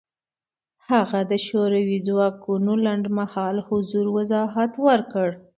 [0.89, 5.29] هغه د شوروي ځواکونو لنډمهاله حضور وضاحت ورکړ.